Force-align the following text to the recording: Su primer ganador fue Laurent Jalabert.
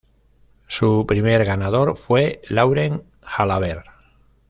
Su 0.65 1.05
primer 1.05 1.45
ganador 1.45 1.95
fue 1.95 2.41
Laurent 2.49 3.03
Jalabert. 3.21 3.85